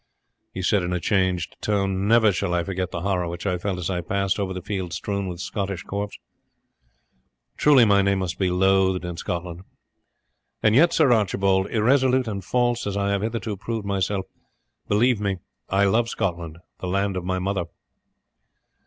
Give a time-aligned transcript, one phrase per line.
[0.51, 3.77] he said in a changed tone, "never shall I forget the horror which I felt
[3.77, 6.17] as I passed over the field strewn with Scottish corpses.
[7.55, 9.61] Truly my name must be loathed in Scotland;
[10.63, 14.25] and yet, Sir Archibald, irresolute and false as I have hitherto proved myself,
[14.87, 15.37] believe me,
[15.69, 17.65] I love Scotland, the land of my mother."